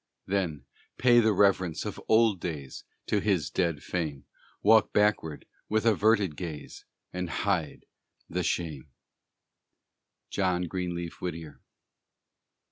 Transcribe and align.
Then, 0.25 0.65
pay 0.97 1.19
the 1.19 1.31
reverence 1.31 1.85
of 1.85 2.01
old 2.07 2.39
days 2.39 2.85
To 3.05 3.19
his 3.19 3.51
dead 3.51 3.83
fame; 3.83 4.25
Walk 4.63 4.91
backward, 4.93 5.45
with 5.69 5.85
averted 5.85 6.35
gaze, 6.35 6.85
And 7.13 7.29
hide 7.29 7.85
the 8.27 8.41
shame! 8.41 8.89
JOHN 10.31 10.63
GREENLEAF 10.63 11.21
WHITTIER. 11.21 11.61